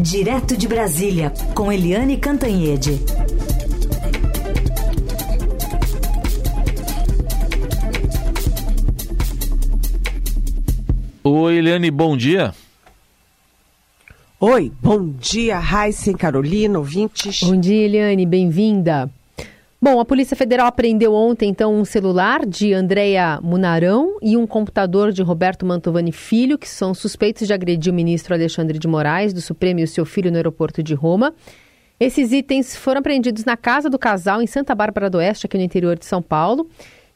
[0.00, 3.00] Direto de Brasília, com Eliane Cantanhede.
[11.24, 12.54] Oi, Eliane, bom dia.
[14.38, 17.42] Oi, bom dia, Raíssa Carolina, ouvintes.
[17.42, 19.10] Bom dia, Eliane, bem-vinda.
[19.90, 25.12] Bom, a Polícia Federal apreendeu ontem, então, um celular de Andréia Munarão e um computador
[25.12, 29.40] de Roberto Mantovani Filho, que são suspeitos de agredir o ministro Alexandre de Moraes, do
[29.40, 31.32] Supremo, e o seu filho no aeroporto de Roma.
[31.98, 35.64] Esses itens foram apreendidos na casa do casal, em Santa Bárbara do Oeste, aqui no
[35.64, 36.68] interior de São Paulo,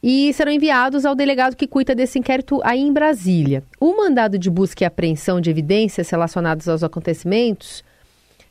[0.03, 3.63] e serão enviados ao delegado que cuida desse inquérito aí em Brasília.
[3.79, 7.85] O mandado de busca e apreensão de evidências relacionadas aos acontecimentos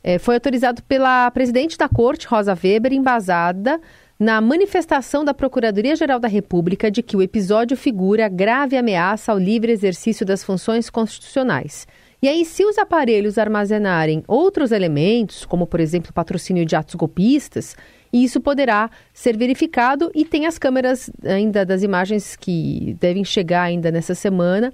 [0.04, 3.80] eh, foi autorizado pela presidente da corte, Rosa Weber, embasada
[4.18, 9.72] na manifestação da Procuradoria-Geral da República de que o episódio figura grave ameaça ao livre
[9.72, 11.86] exercício das funções constitucionais.
[12.22, 17.74] E aí, se os aparelhos armazenarem outros elementos, como por exemplo patrocínio de atos golpistas,
[18.12, 23.90] isso poderá ser verificado e tem as câmeras ainda das imagens que devem chegar ainda
[23.90, 24.72] nessa semana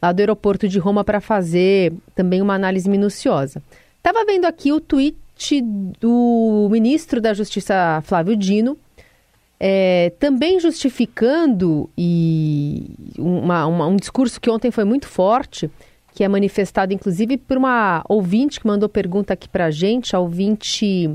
[0.00, 3.62] lá do aeroporto de Roma para fazer também uma análise minuciosa.
[3.96, 5.16] Estava vendo aqui o tweet
[5.98, 8.78] do ministro da Justiça Flávio Dino,
[9.58, 15.70] é, também justificando e uma, uma, um discurso que ontem foi muito forte,
[16.12, 20.18] que é manifestado inclusive por uma ouvinte que mandou pergunta aqui para a gente, a
[20.18, 21.10] ouvinte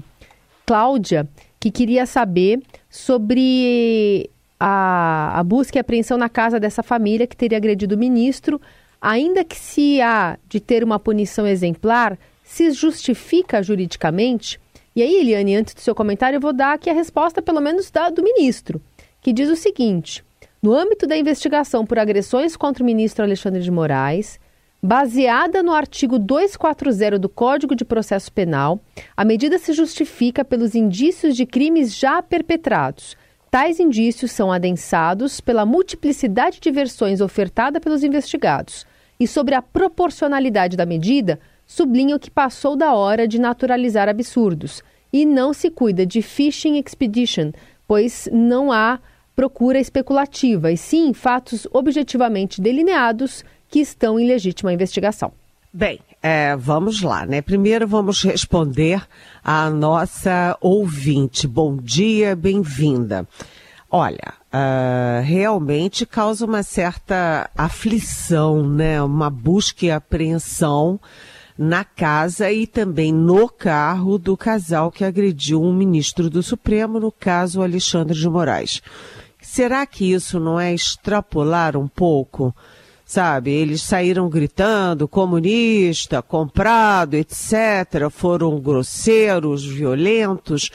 [0.66, 1.28] Cláudia,
[1.60, 7.58] que queria saber sobre a, a busca e apreensão na casa dessa família que teria
[7.58, 8.62] agredido o ministro,
[9.02, 14.60] ainda que se há de ter uma punição exemplar, se justifica juridicamente?
[15.00, 17.90] E aí, Eliane, antes do seu comentário, eu vou dar aqui a resposta, pelo menos,
[17.90, 18.82] da, do ministro,
[19.22, 20.26] que diz o seguinte:
[20.62, 24.38] no âmbito da investigação por agressões contra o ministro Alexandre de Moraes,
[24.84, 28.78] baseada no artigo 240 do Código de Processo Penal,
[29.16, 33.16] a medida se justifica pelos indícios de crimes já perpetrados.
[33.50, 38.86] Tais indícios são adensados pela multiplicidade de versões ofertada pelos investigados
[39.18, 45.26] e sobre a proporcionalidade da medida, sublinham que passou da hora de naturalizar absurdos e
[45.26, 47.52] não se cuida de fishing expedition,
[47.88, 49.00] pois não há
[49.36, 55.32] procura especulativa, e sim fatos objetivamente delineados que estão em legítima investigação.
[55.72, 57.42] Bem, é, vamos lá, né?
[57.42, 59.02] Primeiro vamos responder
[59.44, 61.48] à nossa ouvinte.
[61.48, 63.26] Bom dia, bem-vinda.
[63.90, 69.02] Olha, uh, realmente causa uma certa aflição, né?
[69.02, 71.00] Uma busca e apreensão
[71.62, 77.12] na casa e também no carro do casal que agrediu um ministro do Supremo, no
[77.12, 78.82] caso Alexandre de Moraes.
[79.42, 82.56] Será que isso não é extrapolar um pouco?
[83.06, 88.10] Sabe, eles saíram gritando comunista, comprado, etc.
[88.10, 90.72] Foram grosseiros, violentos,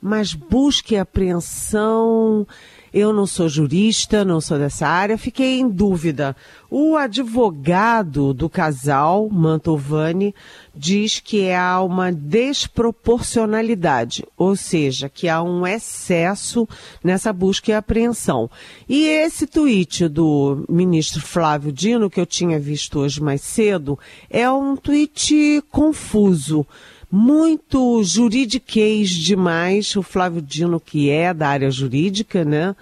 [0.00, 2.46] mas busque apreensão
[2.92, 6.36] eu não sou jurista, não sou dessa área, fiquei em dúvida.
[6.70, 10.34] O advogado do casal, Mantovani,
[10.74, 16.68] diz que há uma desproporcionalidade, ou seja, que há um excesso
[17.02, 18.50] nessa busca e apreensão.
[18.88, 24.50] E esse tweet do ministro Flávio Dino, que eu tinha visto hoje mais cedo, é
[24.50, 26.66] um tweet confuso
[27.10, 32.76] muito juridiquês demais, o Flávio Dino, que é da área jurídica, né?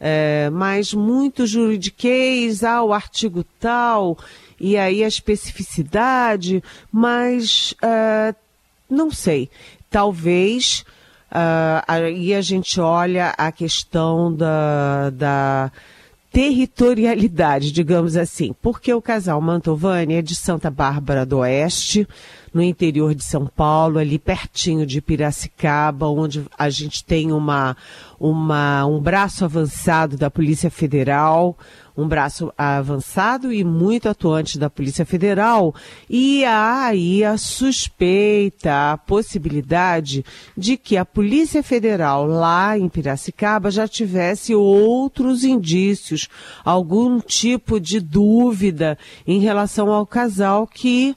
[0.00, 4.16] É, mas muito juridiquês, ah, o artigo tal,
[4.60, 6.62] e aí a especificidade,
[6.92, 8.34] mas uh,
[8.88, 9.50] não sei,
[9.90, 10.84] talvez
[11.32, 15.72] uh, aí a gente olha a questão da, da
[16.32, 22.06] territorialidade, digamos assim, porque o casal Mantovani é de Santa Bárbara do Oeste,
[22.52, 27.76] no interior de São Paulo, ali pertinho de Piracicaba, onde a gente tem uma,
[28.18, 31.56] uma, um braço avançado da Polícia Federal,
[31.96, 35.74] um braço avançado e muito atuante da Polícia Federal,
[36.08, 40.24] e há aí a suspeita, a possibilidade
[40.56, 46.28] de que a Polícia Federal lá em Piracicaba já tivesse outros indícios,
[46.64, 48.96] algum tipo de dúvida
[49.26, 51.16] em relação ao casal que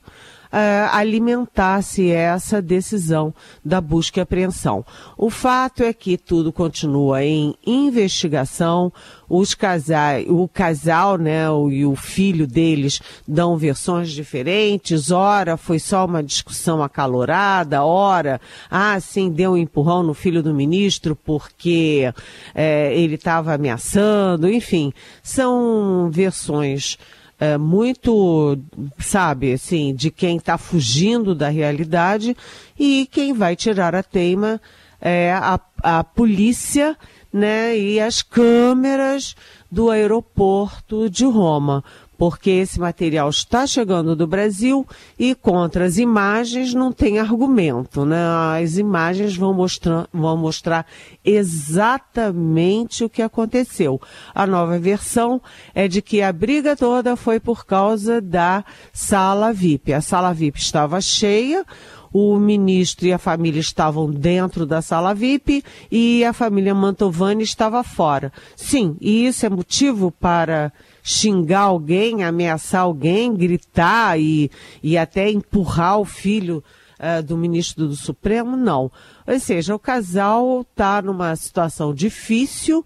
[0.92, 3.34] alimentasse essa decisão
[3.64, 4.86] da busca e apreensão.
[5.18, 8.92] O fato é que tudo continua em investigação.
[9.30, 15.10] Os casais, o casal, né, e o filho deles dão versões diferentes.
[15.10, 17.84] Ora, foi só uma discussão acalorada.
[17.86, 22.14] Ora, ah, sim, deu um empurrão no filho do ministro porque
[22.54, 24.50] é, ele estava ameaçando.
[24.50, 24.92] Enfim,
[25.24, 26.98] são versões
[27.42, 28.56] é, muito,
[29.00, 32.38] sabe, assim, de quem está fugindo da realidade
[32.78, 34.62] e quem vai tirar a teima
[35.02, 36.96] é a, a polícia
[37.34, 39.36] né, e as câmeras
[39.72, 41.84] do aeroporto de Roma,
[42.22, 44.86] porque esse material está chegando do Brasil
[45.18, 48.16] e contra as imagens não tem argumento, né?
[48.62, 50.86] As imagens vão mostrar, vão mostrar
[51.26, 54.00] exatamente o que aconteceu.
[54.36, 55.42] A nova versão
[55.74, 58.64] é de que a briga toda foi por causa da
[58.94, 59.92] sala VIP.
[59.92, 61.66] A sala VIP estava cheia,
[62.14, 67.84] o ministro e a família estavam dentro da sala VIP e a família Mantovani estava
[67.84, 68.32] fora.
[68.56, 70.72] Sim, e isso é motivo para
[71.04, 74.52] xingar alguém, ameaçar alguém, gritar e,
[74.82, 76.64] e até empurrar o filho
[77.00, 78.56] uh, do ministro do Supremo?
[78.56, 78.92] Não.
[79.28, 82.86] Ou seja, o casal está numa situação difícil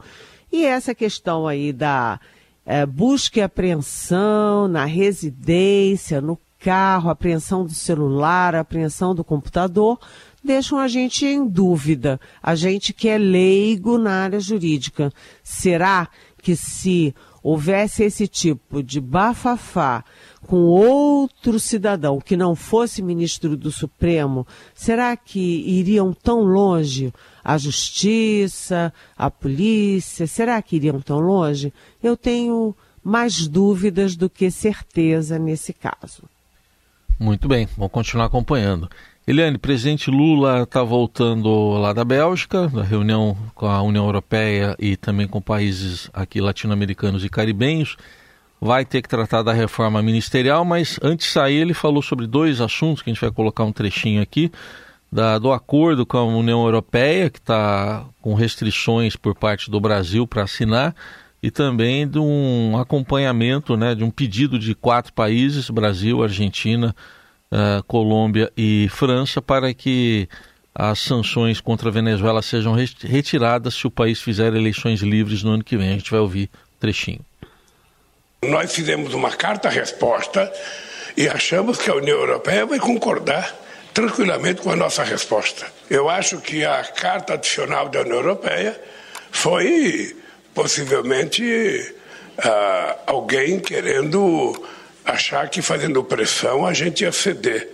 [0.52, 2.20] e essa questão aí da
[2.66, 10.00] uh, busca e apreensão na residência, no carro, apreensão do celular, apreensão do computador,
[10.44, 12.20] deixam a gente em dúvida.
[12.42, 15.12] A gente que é leigo na área jurídica.
[15.44, 16.08] Será
[16.42, 17.14] que se
[17.46, 20.04] houvesse esse tipo de bafafá
[20.48, 27.14] com outro cidadão que não fosse ministro do Supremo, será que iriam tão longe?
[27.44, 31.72] A justiça, a polícia, será que iriam tão longe?
[32.02, 36.24] Eu tenho mais dúvidas do que certeza nesse caso.
[37.20, 38.90] Muito bem, vamos continuar acompanhando.
[39.28, 44.96] Eliane, presidente Lula está voltando lá da Bélgica, da reunião com a União Europeia e
[44.96, 47.98] também com países aqui latino-americanos e caribenhos.
[48.62, 52.62] Vai ter que tratar da reforma ministerial, mas antes de sair ele falou sobre dois
[52.62, 54.52] assuntos que a gente vai colocar um trechinho aqui.
[55.12, 60.28] Da, do acordo com a União Europeia, que está com restrições por parte do Brasil
[60.28, 60.96] para assinar,
[61.42, 66.96] e também de um acompanhamento, né, de um pedido de quatro países, Brasil, Argentina,
[67.52, 70.28] uh, Colômbia e França, para que
[70.74, 75.64] as sanções contra a Venezuela sejam retiradas se o país fizer eleições livres no ano
[75.64, 75.90] que vem.
[75.90, 77.22] A gente vai ouvir um trechinho.
[78.44, 80.52] Nós fizemos uma carta-resposta
[81.16, 83.56] e achamos que a União Europeia vai concordar
[83.94, 85.66] tranquilamente com a nossa resposta.
[85.90, 88.80] Eu acho que a carta adicional da União Europeia
[89.32, 90.16] foi
[90.54, 91.94] possivelmente
[92.38, 94.54] uh, alguém querendo
[95.06, 97.70] achar que fazendo pressão a gente ia ceder.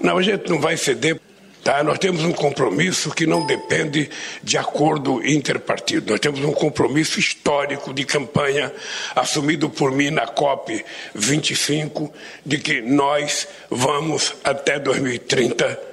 [0.00, 1.20] Não, a gente não vai ceder.
[1.62, 1.84] Tá?
[1.84, 4.08] Nós temos um compromisso que não depende
[4.42, 6.10] de acordo interpartido.
[6.10, 8.72] Nós temos um compromisso histórico de campanha
[9.14, 10.82] assumido por mim na COP
[11.14, 12.12] 25
[12.46, 15.90] de que nós vamos até 2030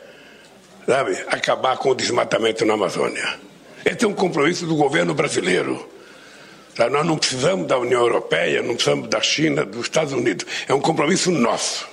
[0.88, 3.38] sabe, acabar com o desmatamento na Amazônia.
[3.86, 5.97] Esse é um compromisso do governo brasileiro.
[6.78, 6.88] Tá?
[6.92, 10.46] Nós não precisamos da União Europeia, não precisamos da China, dos Estados Unidos.
[10.68, 11.88] É um compromisso nosso.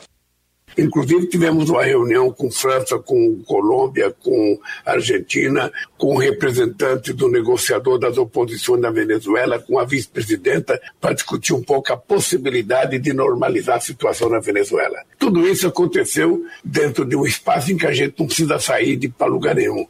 [0.76, 7.98] Inclusive tivemos uma reunião com França, com Colômbia, com Argentina, com o representante do negociador
[7.98, 13.76] das oposições na Venezuela, com a vice-presidenta, para discutir um pouco a possibilidade de normalizar
[13.76, 14.98] a situação na Venezuela.
[15.19, 19.08] Tudo isso aconteceu dentro de um espaço em que a gente não precisa sair de
[19.08, 19.87] para lugar nenhum.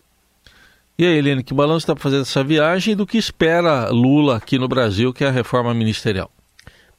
[0.97, 4.59] E aí, Helene, que balanço está fazendo essa viagem e do que espera Lula aqui
[4.59, 6.31] no Brasil, que é a reforma ministerial?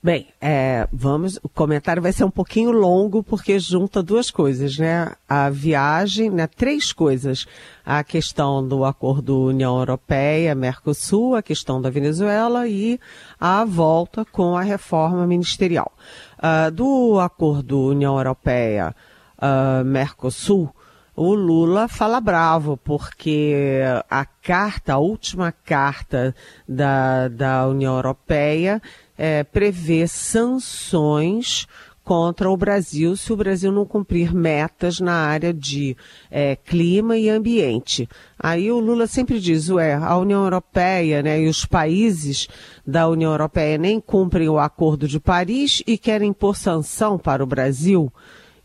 [0.04, 1.40] Bem, é, vamos.
[1.42, 5.14] O comentário vai ser um pouquinho longo porque junta duas coisas, né?
[5.30, 6.46] A viagem, né?
[6.46, 7.48] Três coisas:
[7.86, 13.00] a questão do acordo União Europeia, Mercosul, a questão da Venezuela e
[13.40, 15.92] a volta com a reforma ministerial.
[16.38, 18.94] Uh, do acordo União Europeia,
[19.40, 20.70] uh, Mercosul,
[21.16, 26.36] o Lula fala bravo, porque a carta, a última carta
[26.68, 28.82] da, da União Europeia,
[29.18, 31.68] é, prevê sanções
[32.04, 35.98] contra o Brasil se o Brasil não cumprir metas na área de
[36.30, 38.08] é, clima e ambiente.
[38.38, 42.48] Aí o Lula sempre diz, ué, a União Europeia né, e os países
[42.86, 47.48] da União Europeia nem cumprem o Acordo de Paris e querem pôr sanção para o
[47.48, 48.14] Brasil.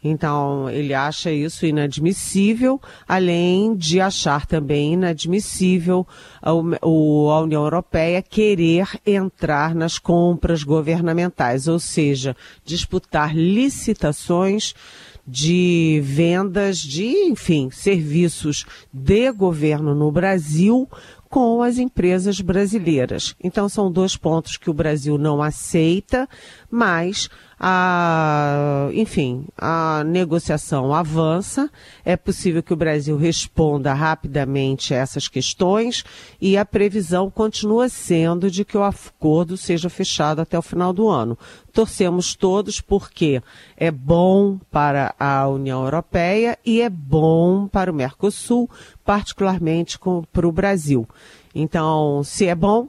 [0.02, 6.06] Então, ele acha isso inadmissível, além de achar também inadmissível
[6.40, 14.74] a, a União Europeia querer entrar nas compras governamentais, ou seja, disputar licitações
[15.26, 20.88] de vendas de, enfim, serviços de governo no Brasil
[21.28, 23.36] com as empresas brasileiras.
[23.42, 26.28] Então, são dois pontos que o Brasil não aceita,
[26.68, 27.30] mas
[27.62, 31.70] a, enfim, a negociação avança.
[32.02, 36.02] É possível que o Brasil responda rapidamente a essas questões
[36.40, 41.06] e a previsão continua sendo de que o acordo seja fechado até o final do
[41.06, 41.36] ano.
[41.70, 43.42] Torcemos todos porque
[43.76, 48.70] é bom para a União Europeia e é bom para o Mercosul,
[49.04, 49.98] particularmente
[50.32, 51.06] para o Brasil.
[51.54, 52.88] Então, se é bom,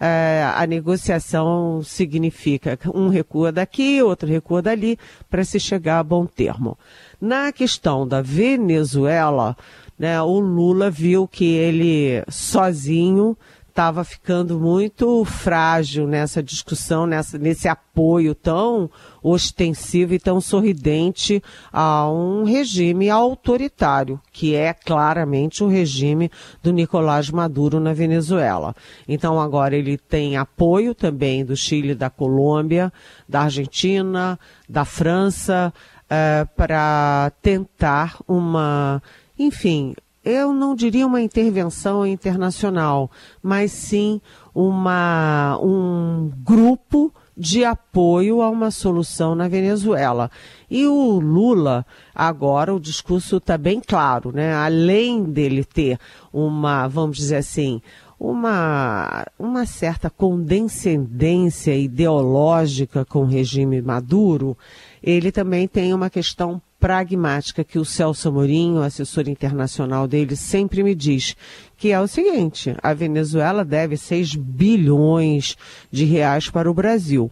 [0.00, 6.24] é, a negociação significa um recua daqui, outro recua dali, para se chegar a bom
[6.24, 6.78] termo.
[7.20, 9.54] Na questão da Venezuela,
[9.98, 13.36] né, o Lula viu que ele sozinho
[13.70, 18.90] estava ficando muito frágil nessa discussão, nessa, nesse apoio tão
[19.22, 26.30] ostensivo e tão sorridente a um regime autoritário, que é claramente o regime
[26.62, 28.74] do Nicolás Maduro na Venezuela.
[29.08, 32.92] Então agora ele tem apoio também do Chile, da Colômbia,
[33.28, 35.72] da Argentina, da França,
[36.04, 39.02] uh, para tentar uma,
[39.38, 43.10] enfim, eu não diria uma intervenção internacional,
[43.42, 44.20] mas sim
[44.54, 50.30] uma, um grupo de apoio a uma solução na Venezuela.
[50.70, 54.52] E o Lula, agora o discurso está bem claro, né?
[54.54, 55.98] Além dele ter
[56.30, 57.80] uma, vamos dizer assim,
[58.18, 64.54] uma, uma certa condescendência ideológica com o regime Maduro,
[65.02, 70.82] ele também tem uma questão pragmática que o Celso Amorim, o assessor internacional dele, sempre
[70.82, 71.36] me diz,
[71.76, 75.56] que é o seguinte, a Venezuela deve 6 bilhões
[75.92, 77.30] de reais para o Brasil.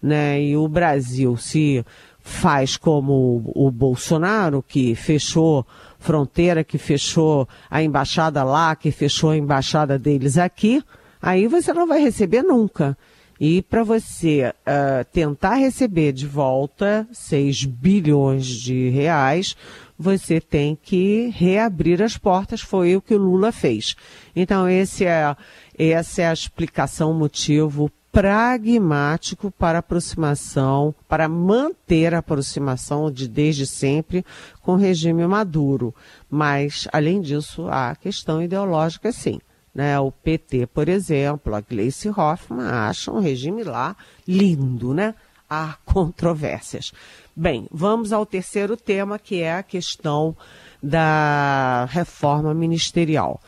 [0.00, 0.42] Né?
[0.42, 1.84] E o Brasil, se
[2.20, 5.66] faz como o Bolsonaro, que fechou
[5.98, 10.82] fronteira, que fechou a embaixada lá, que fechou a embaixada deles aqui,
[11.20, 12.96] aí você não vai receber nunca.
[13.44, 19.56] E para você uh, tentar receber de volta 6 bilhões de reais,
[19.98, 23.96] você tem que reabrir as portas, foi o que o Lula fez.
[24.36, 25.34] Então, esse é,
[25.76, 34.24] essa é a explicação, motivo pragmático para aproximação, para manter a aproximação de desde sempre
[34.60, 35.92] com o regime Maduro.
[36.30, 39.40] Mas, além disso, a questão ideológica, sim.
[39.74, 39.98] Né?
[39.98, 45.14] O PT, por exemplo, a Gleice Hoffmann acham o regime lá lindo, né?
[45.48, 46.92] Há controvérsias.
[47.34, 50.36] Bem, vamos ao terceiro tema, que é a questão
[50.82, 53.40] da reforma ministerial.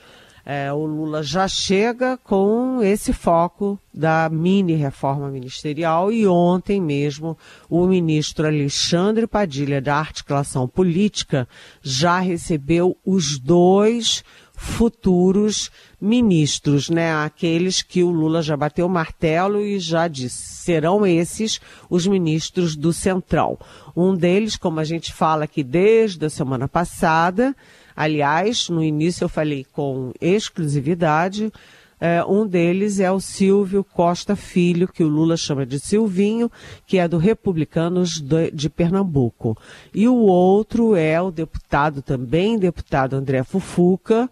[0.47, 7.37] É, o Lula já chega com esse foco da mini reforma ministerial e ontem mesmo
[7.69, 11.49] o ministro Alexandre Padilha da Articulação Política
[11.83, 14.23] já recebeu os dois
[14.57, 15.71] futuros
[16.01, 17.13] ministros, né?
[17.13, 22.77] Aqueles que o Lula já bateu o martelo e já disse, serão esses os ministros
[22.77, 23.59] do Centrão.
[23.97, 27.55] Um deles, como a gente fala aqui desde a semana passada,
[27.97, 31.53] aliás, no início eu falei com exclusividade,
[32.01, 36.51] é, um deles é o Silvio Costa Filho, que o Lula chama de Silvinho,
[36.87, 39.57] que é do Republicanos de, de Pernambuco.
[39.95, 44.29] E o outro é o deputado, também deputado André Fufuca,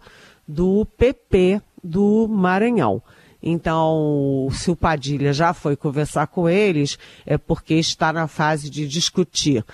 [0.47, 3.01] do PP do Maranhão.
[3.41, 8.87] Então, se o Padilha já foi conversar com eles, é porque está na fase de
[8.87, 9.65] discutir.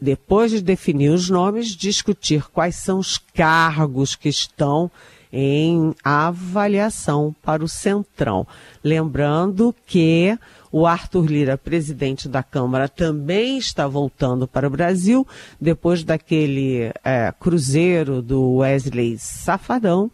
[0.00, 4.88] Depois de definir os nomes, discutir quais são os cargos que estão
[5.32, 8.46] em avaliação para o Centrão.
[8.82, 10.38] Lembrando que
[10.70, 15.26] o Arthur Lira, presidente da Câmara, também está voltando para o Brasil,
[15.60, 20.10] depois daquele é, cruzeiro do Wesley Safadão,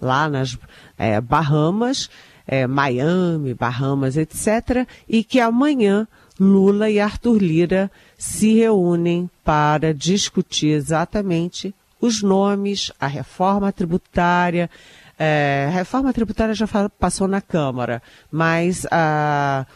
[0.00, 0.56] lá nas
[0.96, 2.08] é, Bahamas,
[2.46, 6.06] é, Miami, Bahamas, etc., e que amanhã
[6.40, 14.70] Lula e Arthur Lira se reúnem para discutir exatamente os nomes, a reforma tributária.
[15.18, 16.66] É, a reforma tributária já
[16.98, 18.00] passou na Câmara,
[18.30, 19.66] mas a,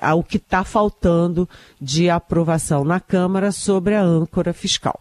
[0.00, 1.48] a, o que está faltando
[1.80, 5.00] de aprovação na Câmara sobre a âncora fiscal.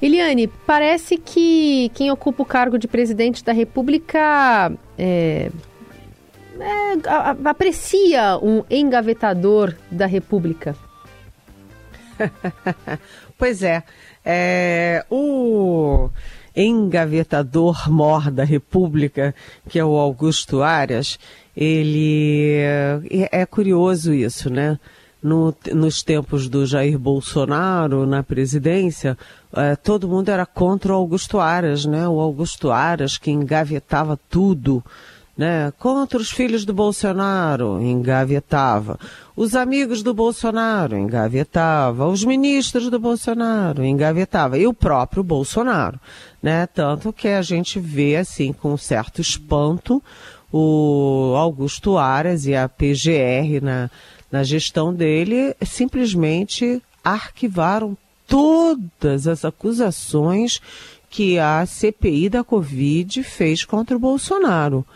[0.00, 5.50] Eliane, parece que quem ocupa o cargo de presidente da República é,
[6.60, 10.76] é, a, aprecia um engavetador da República.
[13.36, 13.82] pois é,
[14.24, 16.08] é, o
[16.56, 19.34] engavetador mor da República,
[19.68, 21.18] que é o Augusto Aras,
[21.56, 24.78] ele é, é curioso isso, né?
[25.22, 29.16] No, nos tempos do Jair Bolsonaro na presidência,
[29.56, 32.06] é, todo mundo era contra o Augusto Aras, né?
[32.06, 34.84] O Augusto Aras que engavetava tudo
[35.36, 35.72] né?
[35.78, 38.98] Contra os filhos do Bolsonaro, engavetava.
[39.36, 42.06] Os amigos do Bolsonaro, engavetava.
[42.06, 44.56] Os ministros do Bolsonaro, engavetava.
[44.58, 45.98] E o próprio Bolsonaro,
[46.42, 46.66] né?
[46.68, 50.02] Tanto que a gente vê, assim, com certo espanto,
[50.52, 53.90] o Augusto Aras e a PGR na,
[54.30, 57.96] na gestão dele simplesmente arquivaram
[58.28, 60.60] todas as acusações
[61.10, 64.86] que a CPI da Covid fez contra o Bolsonaro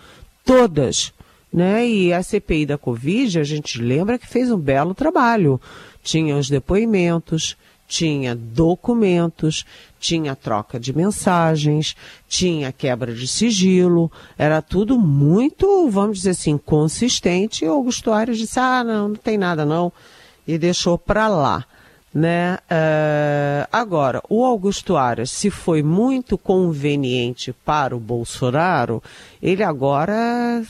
[0.49, 1.12] todas.
[1.52, 1.87] Né?
[1.87, 5.61] E a CPI da Covid, a gente lembra que fez um belo trabalho.
[6.02, 7.55] Tinha os depoimentos,
[7.87, 9.67] tinha documentos,
[10.00, 11.95] tinha troca de mensagens,
[12.26, 17.64] tinha quebra de sigilo, era tudo muito, vamos dizer assim, consistente.
[17.64, 19.93] E o Augusto Aires disse: ah, não, não tem nada não,
[20.47, 21.67] e deixou para lá.
[22.19, 22.59] Né?
[22.69, 29.01] Uh, agora, o Augusto Aras, se foi muito conveniente para o Bolsonaro,
[29.41, 30.61] ele agora,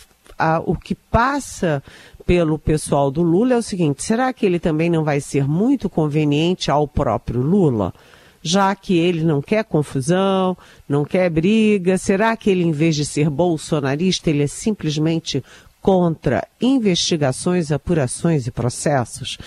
[0.67, 1.83] o que passa
[2.27, 5.89] pelo pessoal do Lula é o seguinte: será que ele também não vai ser muito
[5.89, 7.95] conveniente ao próprio Lula?
[8.43, 10.55] Já que ele não quer confusão,
[10.87, 15.43] não quer briga, será que ele, em vez de ser bolsonarista, ele é simplesmente
[15.81, 19.39] contra investigações, apurações e processos.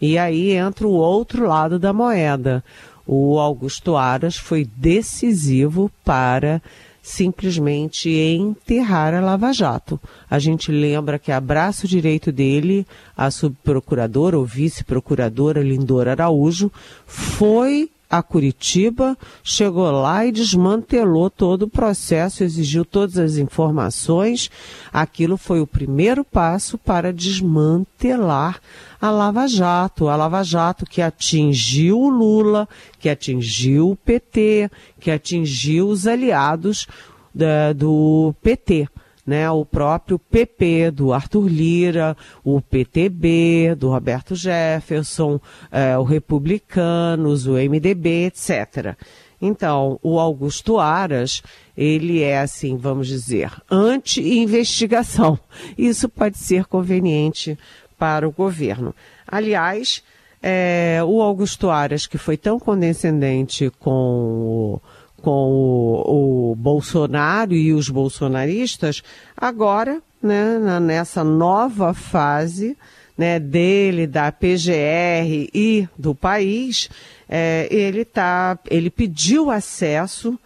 [0.00, 2.64] E aí entra o outro lado da moeda.
[3.06, 6.62] O Augusto Aras foi decisivo para
[7.02, 9.98] simplesmente enterrar a Lava Jato.
[10.28, 16.70] A gente lembra que a braço direito dele, a subprocuradora ou vice-procuradora Lindora Araújo,
[17.06, 24.50] foi a Curitiba, chegou lá e desmantelou todo o processo, exigiu todas as informações.
[24.92, 28.60] Aquilo foi o primeiro passo para desmantelar
[29.00, 35.10] a Lava Jato, a Lava Jato que atingiu o Lula, que atingiu o PT, que
[35.12, 36.88] atingiu os aliados
[37.32, 38.88] da, do PT
[39.30, 47.46] né, o próprio PP do Arthur Lira, o PTB do Roberto Jefferson, é, o Republicanos,
[47.46, 48.96] o MDB, etc.
[49.40, 51.44] Então, o Augusto Aras,
[51.76, 55.38] ele é assim, vamos dizer, anti-investigação.
[55.78, 57.56] Isso pode ser conveniente
[57.96, 58.92] para o governo.
[59.28, 60.02] Aliás,
[60.42, 64.80] é, o Augusto Aras, que foi tão condescendente com o
[65.22, 69.02] com o, o Bolsonaro e os bolsonaristas,
[69.36, 72.76] agora, né, nessa nova fase
[73.16, 76.88] né, dele, da PGR e do país,
[77.28, 80.38] é, ele, tá, ele pediu acesso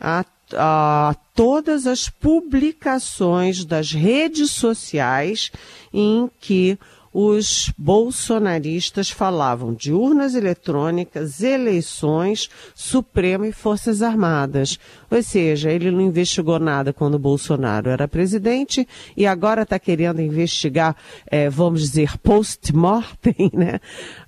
[0.00, 5.50] a, a todas as publicações das redes sociais
[5.92, 6.78] em que
[7.16, 14.80] os bolsonaristas falavam de urnas eletrônicas, eleições, Supremo e Forças Armadas.
[15.08, 20.96] Ou seja, ele não investigou nada quando Bolsonaro era presidente e agora está querendo investigar,
[21.28, 23.78] é, vamos dizer, post-mortem, né?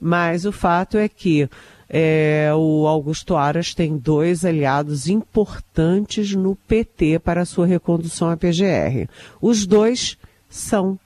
[0.00, 1.50] Mas o fato é que
[1.88, 9.08] é, o Augusto Aras tem dois aliados importantes no PT para sua recondução à PGR.
[9.42, 10.16] Os dois
[10.48, 10.96] são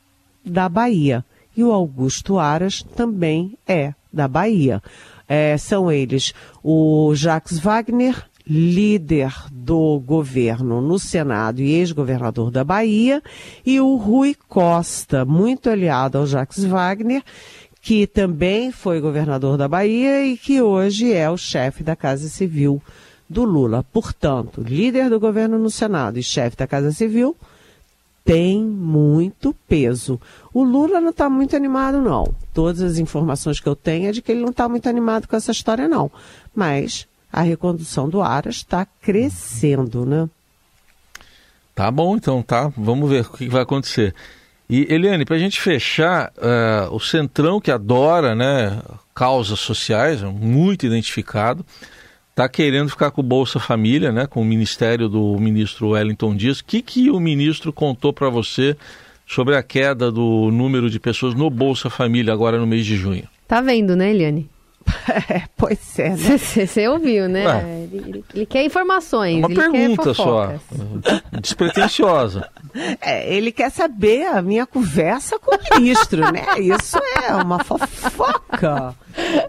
[0.44, 1.24] da Bahia
[1.60, 4.82] e o Augusto Aras também é da Bahia.
[5.28, 6.32] É, são eles
[6.64, 13.22] o Jacques Wagner, líder do governo no Senado e ex-governador da Bahia,
[13.64, 17.22] e o Rui Costa, muito aliado ao Jacques Wagner,
[17.82, 22.82] que também foi governador da Bahia e que hoje é o chefe da Casa Civil
[23.28, 23.84] do Lula.
[23.92, 27.36] Portanto, líder do governo no Senado e chefe da Casa Civil,
[28.24, 30.20] tem muito peso.
[30.52, 32.34] O Lula não está muito animado, não.
[32.52, 35.36] Todas as informações que eu tenho é de que ele não está muito animado com
[35.36, 36.10] essa história, não.
[36.54, 40.28] Mas a recondução do Aras está crescendo, né?
[41.74, 42.72] Tá bom, então, tá.
[42.76, 44.14] Vamos ver o que vai acontecer.
[44.68, 48.80] E, Eliane, para a gente fechar, uh, o Centrão, que adora né,
[49.14, 51.66] causas sociais, muito identificado,
[52.30, 56.60] está querendo ficar com o Bolsa Família, né, com o ministério do ministro Wellington Dias.
[56.60, 58.76] O que, que o ministro contou para você
[59.26, 63.28] sobre a queda do número de pessoas no Bolsa Família agora no mês de junho?
[63.46, 64.48] Tá vendo, né, Eliane?
[65.28, 66.10] É, pois é.
[66.16, 66.90] Você né?
[66.90, 67.88] ouviu, né?
[67.92, 69.38] Ele, ele, ele, quer informações.
[69.38, 70.54] Uma pergunta só,
[71.40, 72.48] despretensiosa.
[73.00, 76.44] É, ele quer saber a minha conversa com o ministro, né?
[76.58, 78.94] Isso é uma fofoca.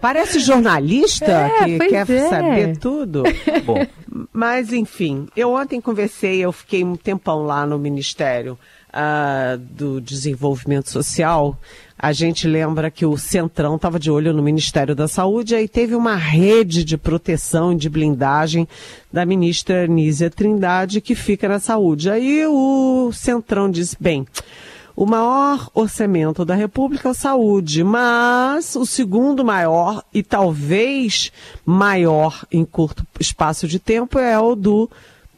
[0.00, 2.28] Parece jornalista é, que quer é.
[2.28, 3.22] saber tudo.
[3.64, 3.86] Bom,
[4.32, 8.58] mas enfim, eu ontem conversei, eu fiquei um tempão lá no ministério
[8.92, 11.58] uh, do Desenvolvimento Social,
[11.98, 15.94] a gente lembra que o Centrão estava de olho no Ministério da Saúde, aí teve
[15.94, 18.66] uma rede de proteção e de blindagem
[19.12, 22.10] da ministra Nízia Trindade que fica na saúde.
[22.10, 24.26] Aí o Centrão disse, bem,
[24.94, 31.32] o maior orçamento da República é a saúde, mas o segundo maior e talvez
[31.64, 34.90] maior em curto espaço de tempo é o do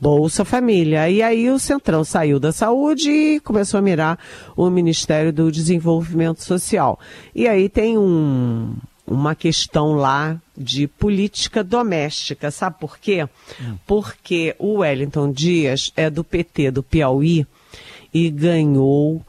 [0.05, 1.09] Bolsa Família.
[1.09, 4.19] E aí o Centrão saiu da saúde e começou a mirar
[4.55, 7.01] o Ministério do Desenvolvimento Social.
[7.35, 12.51] E aí tem um, uma questão lá de política doméstica.
[12.51, 13.27] Sabe por quê?
[13.59, 13.77] Hum.
[13.87, 17.47] Porque o Wellington Dias é do PT do Piauí
[18.13, 19.25] e ganhou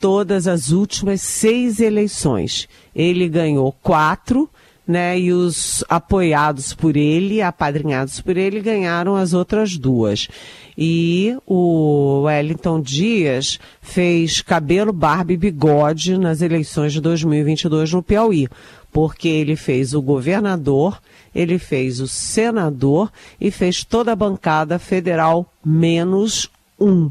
[0.00, 2.66] todas as últimas seis eleições.
[2.96, 4.48] Ele ganhou quatro,
[4.86, 5.18] né?
[5.18, 10.28] E os apoiados por ele, apadrinhados por ele, ganharam as outras duas.
[10.76, 18.48] E o Wellington Dias fez cabelo, barba e bigode nas eleições de 2022 no Piauí,
[18.92, 21.00] porque ele fez o governador,
[21.34, 27.10] ele fez o senador e fez toda a bancada federal menos um.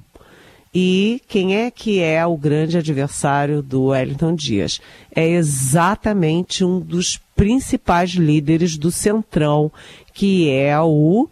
[0.74, 4.82] E quem é que é o grande adversário do Wellington Dias?
[5.16, 9.72] É exatamente um dos principais líderes do Centrão,
[10.14, 11.30] que é o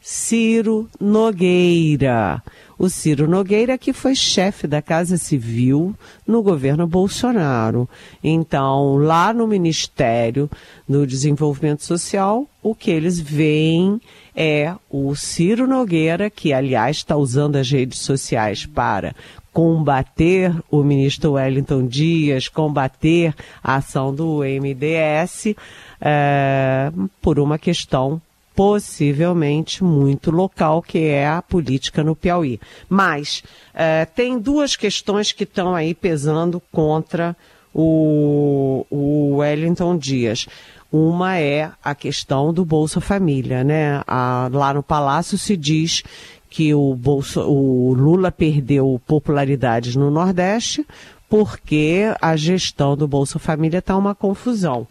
[0.00, 2.40] Ciro Nogueira.
[2.78, 5.94] O Ciro Nogueira que foi chefe da Casa Civil
[6.26, 7.88] no governo Bolsonaro.
[8.22, 10.50] Então, lá no Ministério
[10.88, 14.00] do Desenvolvimento Social, o que eles veem
[14.34, 19.14] é o Ciro Nogueira, que aliás está usando as redes sociais para
[19.56, 23.34] combater o ministro Wellington Dias, combater
[23.64, 25.56] a ação do MDS,
[25.98, 28.20] é, por uma questão
[28.56, 32.58] possivelmente muito local, que é a política no Piauí.
[32.88, 33.42] Mas
[33.74, 37.36] é, tem duas questões que estão aí pesando contra
[37.72, 40.48] o, o Wellington Dias.
[40.90, 44.02] Uma é a questão do Bolsa Família, né?
[44.06, 46.02] A, lá no Palácio se diz
[46.48, 50.86] que o, Bolsa, o Lula perdeu popularidade no Nordeste
[51.28, 54.86] porque a gestão do Bolsa Família está uma confusão.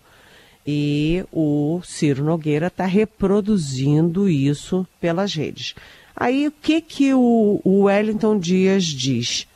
[0.65, 5.75] E o Ciro Nogueira está reproduzindo isso pelas redes.
[6.15, 9.47] Aí o que, que o, Wellington Dias diz?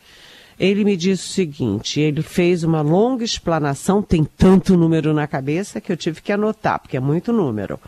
[0.60, 5.80] Ele me disse o seguinte: ele fez uma longa explanação, tem tanto número na cabeça
[5.80, 7.80] que eu tive que anotar, porque é muito número.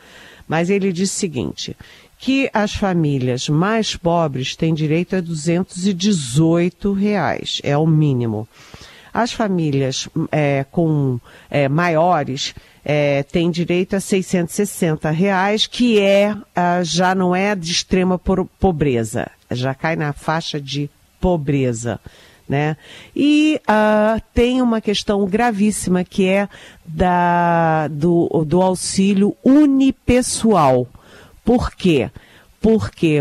[0.47, 1.77] Mas ele disse o seguinte:
[2.17, 8.47] que as famílias mais pobres têm direito a 218 reais, é o mínimo.
[9.13, 16.35] As famílias é, com é, maiores é, têm direito a 660 reais, que é
[16.83, 18.19] já não é de extrema
[18.59, 20.89] pobreza, já cai na faixa de
[21.19, 21.99] pobreza
[22.49, 22.75] né?
[23.15, 26.49] E uh, tem uma questão gravíssima que é
[26.85, 30.85] da, do, do auxílio unipessoal.
[31.45, 32.11] Por quê?
[32.11, 32.30] porque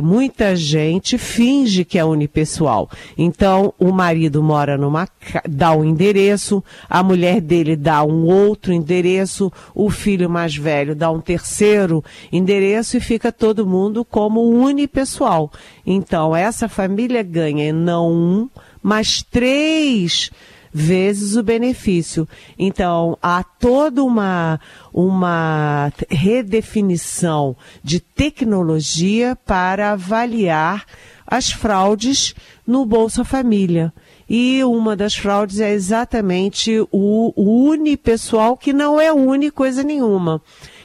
[0.03, 2.91] muita gente finge que é unipessoal.
[3.17, 5.09] Então, o marido mora numa
[5.49, 11.11] dá um endereço, a mulher dele dá um outro endereço, o filho mais velho dá
[11.11, 15.51] um terceiro endereço e fica todo mundo como unipessoal.
[15.87, 18.49] Então, essa família ganha não um,
[18.83, 20.31] mas três
[20.73, 22.29] vezes o benefício.
[22.59, 24.61] Então, há toda uma,
[24.93, 30.85] uma redefinição de tecnologia para avaliar
[31.27, 32.35] as fraudes
[32.67, 33.93] no Bolsa Família.
[34.29, 40.41] E uma das fraudes é exatamente o, unipessoal, que não é uni coisa nenhuma.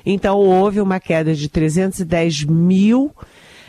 [0.06, 3.12] Então, houve uma queda de 310 mil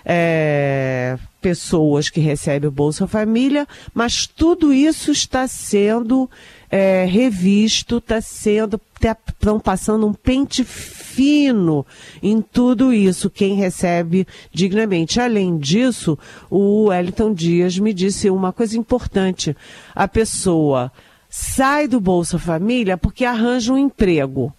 [0.08, 6.28] é, pessoas que recebem o Bolsa Família, mas tudo isso está sendo
[6.68, 11.86] é, revisto, está sendo, estão tá, passando um pente fino
[12.20, 15.20] em tudo isso, quem recebe dignamente.
[15.20, 16.18] Além disso,
[16.50, 19.56] o Wellington Dias me disse uma coisa importante.
[19.94, 20.90] A pessoa
[21.30, 24.52] sai do Bolsa Família porque arranja um emprego.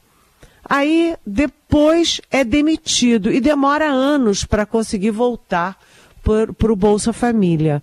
[0.63, 5.78] Aí depois é demitido e demora anos para conseguir voltar
[6.54, 7.82] para o Bolsa Família.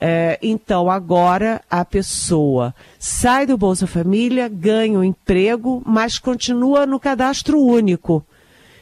[0.00, 6.98] É, então agora a pessoa sai do Bolsa Família, ganha um emprego, mas continua no
[6.98, 8.24] cadastro único.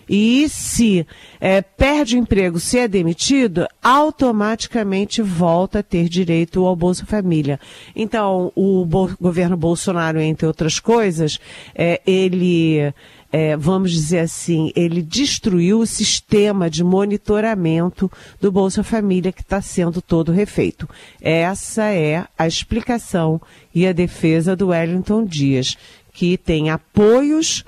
[0.08, 1.06] E se
[1.40, 7.58] é, perde o emprego, se é demitido, automaticamente volta a ter direito ao Bolsa Família.
[7.94, 11.38] Então, o Bo governo Bolsonaro, entre outras coisas,
[11.74, 12.92] é, ele
[13.32, 19.62] é, vamos dizer assim, ele destruiu o sistema de monitoramento do Bolsa Família que está
[19.62, 20.86] sendo todo refeito.
[21.18, 23.40] Essa é a explicação
[23.74, 25.78] e a defesa do Wellington Dias,
[26.12, 27.64] que tem apoios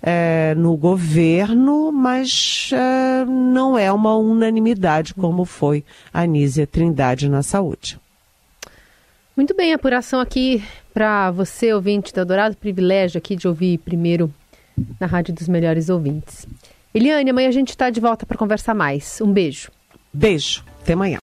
[0.00, 5.84] é, no governo, mas é, não é uma unanimidade como foi
[6.14, 7.98] a Nízia Trindade na saúde.
[9.36, 10.62] Muito bem, apuração aqui
[10.94, 14.32] para você, ouvinte da Dourado, privilégio aqui de ouvir primeiro
[14.98, 16.46] na Rádio dos Melhores Ouvintes.
[16.94, 19.20] Eliane, amanhã a gente está de volta para conversar mais.
[19.20, 19.70] Um beijo.
[20.12, 20.64] Beijo.
[20.82, 21.20] Até amanhã.